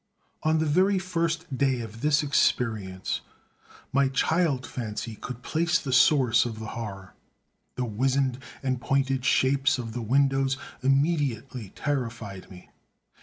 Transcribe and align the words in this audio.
On 0.41 0.57
the 0.57 0.65
very 0.65 0.97
first 0.97 1.55
day 1.55 1.81
of 1.81 2.01
this 2.01 2.23
experience, 2.23 3.21
my 3.93 4.07
child 4.07 4.65
fancy 4.65 5.15
could 5.15 5.43
place 5.43 5.77
the 5.77 5.93
source 5.93 6.43
of 6.43 6.57
the 6.57 6.69
horror. 6.73 7.13
The 7.75 7.85
wizened 7.85 8.39
and 8.63 8.81
pointed 8.81 9.23
shapes 9.23 9.77
of 9.77 9.93
the 9.93 10.01
windows 10.01 10.57
immediately 10.81 11.71
terrified 11.75 12.49
me. 12.49 12.71